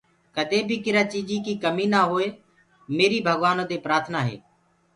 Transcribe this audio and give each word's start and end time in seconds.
ڪَدي 0.35 0.59
بي 0.67 0.77
ڪرآ 0.85 1.03
چيجي 1.13 1.37
ڪي 1.45 1.53
ڪمي 1.63 1.85
نآ 1.93 2.01
هوئ 2.11 2.27
ميري 2.95 3.19
ڀگَوآنو 3.27 3.63
دي 3.69 3.77
پرآٿنآ 3.85 4.19
هي 4.27 4.37